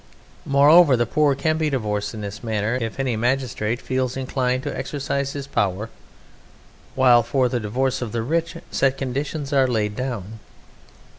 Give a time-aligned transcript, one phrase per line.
[0.47, 4.75] Moreover, the poor can be divorced in this manner, if any magistrate feels inclined to
[4.75, 5.91] exercise his power,
[6.95, 10.39] while for the divorce of the rich set conditions are laid down.